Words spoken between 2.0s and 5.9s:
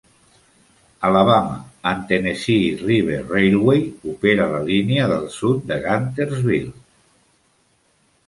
Tennessee River Railway opera la línia del sud de